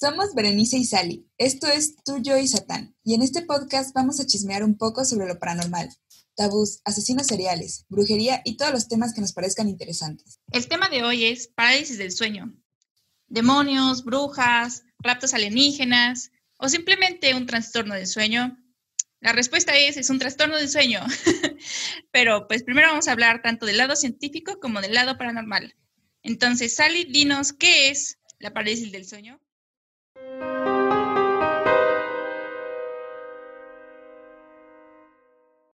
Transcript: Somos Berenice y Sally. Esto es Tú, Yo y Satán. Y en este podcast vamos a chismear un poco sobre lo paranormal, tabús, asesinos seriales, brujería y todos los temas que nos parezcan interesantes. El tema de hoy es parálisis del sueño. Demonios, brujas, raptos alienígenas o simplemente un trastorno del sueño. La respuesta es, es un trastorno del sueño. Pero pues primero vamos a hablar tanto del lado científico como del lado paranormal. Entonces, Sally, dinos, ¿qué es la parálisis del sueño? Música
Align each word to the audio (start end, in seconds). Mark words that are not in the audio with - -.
Somos 0.00 0.34
Berenice 0.34 0.78
y 0.78 0.84
Sally. 0.84 1.26
Esto 1.36 1.66
es 1.66 1.96
Tú, 2.02 2.22
Yo 2.22 2.38
y 2.38 2.48
Satán. 2.48 2.96
Y 3.04 3.12
en 3.12 3.20
este 3.20 3.42
podcast 3.42 3.94
vamos 3.94 4.18
a 4.18 4.26
chismear 4.26 4.64
un 4.64 4.78
poco 4.78 5.04
sobre 5.04 5.28
lo 5.28 5.38
paranormal, 5.38 5.90
tabús, 6.34 6.80
asesinos 6.86 7.26
seriales, 7.26 7.84
brujería 7.90 8.40
y 8.46 8.56
todos 8.56 8.72
los 8.72 8.88
temas 8.88 9.12
que 9.12 9.20
nos 9.20 9.34
parezcan 9.34 9.68
interesantes. 9.68 10.40
El 10.52 10.68
tema 10.68 10.88
de 10.88 11.02
hoy 11.02 11.26
es 11.26 11.48
parálisis 11.48 11.98
del 11.98 12.12
sueño. 12.12 12.50
Demonios, 13.26 14.02
brujas, 14.02 14.84
raptos 15.00 15.34
alienígenas 15.34 16.30
o 16.56 16.70
simplemente 16.70 17.34
un 17.34 17.44
trastorno 17.44 17.94
del 17.94 18.06
sueño. 18.06 18.56
La 19.20 19.34
respuesta 19.34 19.76
es, 19.76 19.98
es 19.98 20.08
un 20.08 20.18
trastorno 20.18 20.56
del 20.56 20.70
sueño. 20.70 21.04
Pero 22.10 22.48
pues 22.48 22.62
primero 22.62 22.88
vamos 22.88 23.06
a 23.06 23.12
hablar 23.12 23.42
tanto 23.42 23.66
del 23.66 23.76
lado 23.76 23.94
científico 23.96 24.60
como 24.60 24.80
del 24.80 24.94
lado 24.94 25.18
paranormal. 25.18 25.76
Entonces, 26.22 26.74
Sally, 26.74 27.04
dinos, 27.04 27.52
¿qué 27.52 27.90
es 27.90 28.18
la 28.38 28.54
parálisis 28.54 28.92
del 28.92 29.06
sueño? 29.06 29.38
Música 30.16 30.69